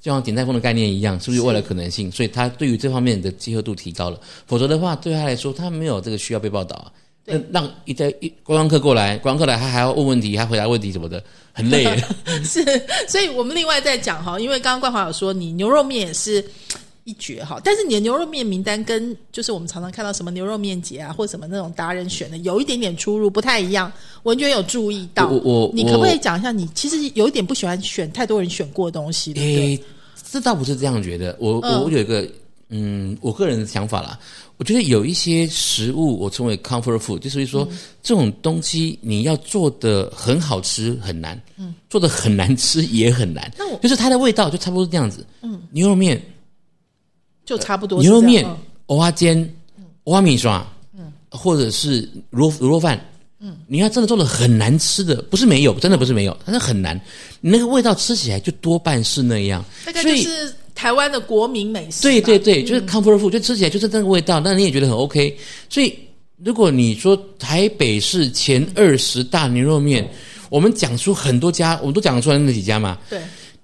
[0.01, 2.11] 就像鼎泰丰的概念一样，是不是有未来可能性？
[2.13, 4.21] 所以他对于这方面的结合度提高了。
[4.47, 6.93] 否则的话，对他来说，他没有这个需要被报道
[7.31, 11.85] 那让一堆一观光客过来，观光客来，他还要问问题，还回答问题什么的，很累。
[12.43, 12.65] 是，
[13.07, 16.43] 所以我们另外再讲哈，因为刚刚冠华有说你牛肉面也是
[17.09, 23.91] 一绝哈，但是你的牛肉面名单跟就是我们常常看到什么牛肉面节啊，或者什么那种达人选的有一点点出入，不太一样。
[24.25, 26.53] 文娟有注意到，我我你可不可以我讲一下？
[26.53, 29.67] 你其实有一点不喜欢选太多人选过的东西，对不对？
[29.77, 29.81] 诶，
[30.31, 31.35] 这倒不是这样觉得。
[31.41, 32.29] 我嗯我有一个
[32.69, 34.19] 嗯，我个人的想法啦。
[34.59, 43.51] 我觉得有一些食物，我称为 comfort food，就是说、嗯这种东西你要做的很好吃很难，嗯，做的很难吃也很难。
[43.57, 45.25] 那我就是它的味道就差不多是这样子。
[45.43, 46.21] 嗯，牛肉面、
[47.49, 49.55] 就差不多牛肉面嗯、蚵仔煎、
[50.05, 50.67] 蚵仔米刷，
[50.99, 53.03] 嗯，或者是卤卤肉饭。
[53.41, 57.01] 嗯，你要真的做的很难吃的，不是没有，真的不是没有，但是很难。
[57.41, 62.03] 你那个味道吃起来就多半是那样，大概所以就是台湾的国民美食。
[62.03, 65.35] 对对对，就是 comfort food，就吃起来就是那个味道，那你也觉得很 OK。
[65.71, 65.97] 所以
[66.45, 70.07] 如果你说台北市前二十大牛肉面，
[70.51, 73.21] 我们讲出很多家，我们都讲出来那几家嘛，对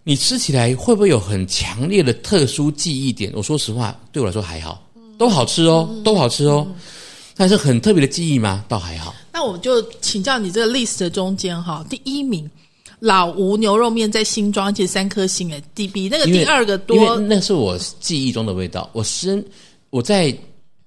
[0.07, 3.33] 你吃起来会不会有很强烈的特殊记忆点？
[3.35, 4.87] 我说实话，对我来说还好，
[5.17, 6.67] 都好吃哦，都好吃哦。
[7.37, 8.65] 但是很特别的记忆吗？
[8.69, 9.15] 倒还好。
[9.33, 12.49] 那我就请教你这个 list 的中间哈，第一名
[13.01, 18.89] 老吴牛肉面在新庄，而且三颗星诶，第比那个第二个因为多，那是我记忆中的味道。
[18.93, 19.43] 我生
[19.89, 20.33] 我在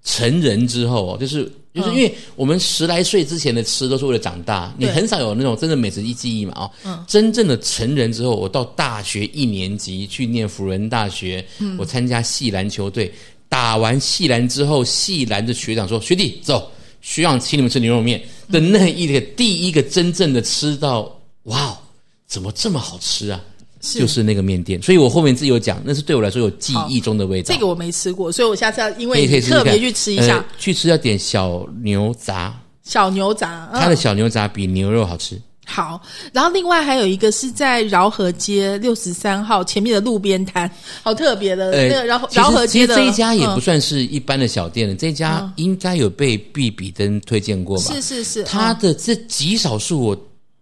[0.08, 1.44] 成人之后哦，就是
[1.74, 7.04] 就是因为我们十来岁之前的吃都是为了长大，你很少有那种真的美食记忆嘛哦。
[7.06, 11.46] 真正的成人之后，我到大学一年级去念辅仁大学，
[11.78, 13.14] 我参加系篮球队，
[13.50, 21.02] 打完系篮之后，系篮的学长说：“学弟走，学长请你们吃牛肉面。”的那一个第一个真正的吃到，
[21.44, 21.78] 哇哦，
[22.26, 23.44] 怎么这么好吃啊？
[23.82, 27.54] 是就是那个面店，所以我后面自己有讲，那是对我来说有记忆中的味道。
[27.54, 32.54] 这个我没吃过，所以我下次要因可为特别去吃一下呃去吃要点小牛杂，
[32.84, 33.70] 小牛杂。
[33.72, 35.40] 嗯它的小牛杂比牛肉好吃。
[35.70, 36.02] 好，
[36.32, 40.72] 然后另外还有一个是在饶河街六十三号前面的路边摊，
[41.04, 47.94] 好特别的、那个饶呃其实饶河街的这一家也不嗯算是一般的小店了，这一家应该有被毕比登推荐过吧？
[47.94, 50.18] 是是是，嗯它的这极少数我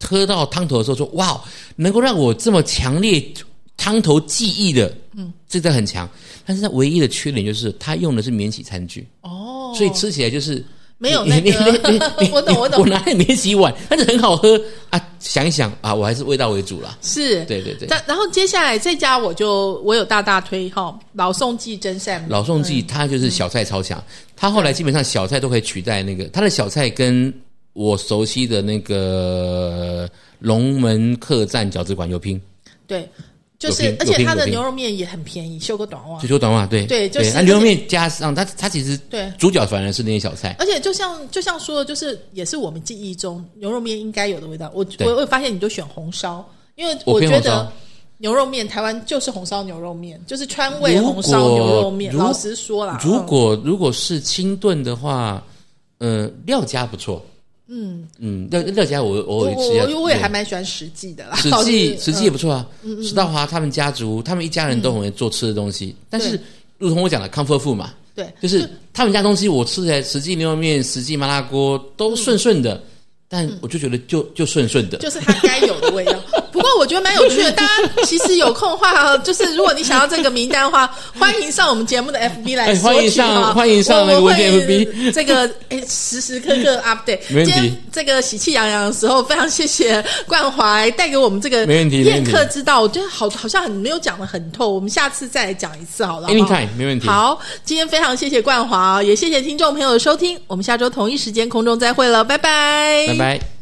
[0.06, 1.42] 喝到汤头的时候说，哇，
[1.76, 3.24] 能够让我这么强烈
[3.76, 6.08] 汤头记忆的，嗯，这个很强。
[6.46, 10.64] 但是它唯一的缺点就是它用的是免洗餐具，哦，所以吃起来就是
[11.00, 11.50] 没有那个。
[12.32, 12.82] 我懂我懂。
[12.82, 14.62] 我拿了免洗碗，但是很好喝。
[14.92, 15.02] 啊。
[15.20, 16.96] 想一想啊，我还是味道为主啦。
[17.02, 17.88] 是，对对对。
[17.88, 22.28] 但然后接下来这家我就我有大大推哈，老宋记真善美。
[22.30, 24.02] 老宋记它就是小菜超强，
[24.36, 27.34] 它后来基本上小菜都可以取代那个它的小菜跟
[27.76, 30.10] 我熟悉的那个
[30.40, 32.42] 龙门客栈饺子馆有拼，
[32.88, 33.06] 对，
[33.60, 36.28] 就是而且它的牛肉面也很便宜，修个短袜就。
[36.30, 44.72] 修短袜对对就是那牛肉面加上它它其实对主角反而是那些小菜，而且就像就像说的，就是也是我们记忆中牛肉面应该有的味道。
[44.74, 47.70] 我我我发现你都选红烧，因为我觉得
[48.20, 52.16] 牛肉面台湾就是红烧牛肉面，就是川味红烧牛肉面。
[52.16, 55.44] 老实说啦，如果如果是清炖的话，
[55.98, 57.22] 呃，料加不错。
[57.68, 61.36] 嗯嗯，那那家我偶我尔吃一下，我我也还蛮喜欢史记的啦。
[61.38, 65.96] 实记史记也不嗯错啊，嗯史道华他们家族，他们一家人都很会做吃的东西。
[66.10, 66.40] 但是，
[66.78, 72.82] 如同我讲的，comfort food 嘛，对，就是他们家东西我吃起来，实际牛肉面、实际麻辣锅都顺顺的，
[73.28, 74.98] 但我就觉得就就顺顺的。
[75.00, 76.20] 嗯就是它该有的味道。
[76.56, 77.72] 不过我觉得蛮有趣的，大家
[78.06, 80.90] 其实有空的话，就是如果你想要这个名单的话，
[81.20, 87.20] 欢迎上我们节目的 FB 来哎索取欢迎上欢迎上我会 FB 这个哎时时刻刻 update。
[87.28, 96.28] 没问题今天这个喜气洋洋的时候，非常谢谢冠华带给我们这个没问题没客之道，我觉得好好像很没有讲的很透，我们下次再来讲一次好了。
[96.30, 103.55] 好不好 Anytime，没问题好，今天非常谢谢冠华，也谢谢听众朋友的收听，我们下周同一时间空中再会了，拜拜，拜拜。